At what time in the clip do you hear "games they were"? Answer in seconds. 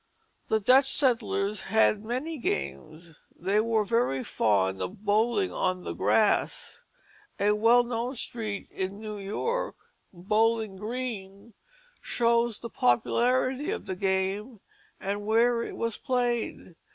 2.39-3.83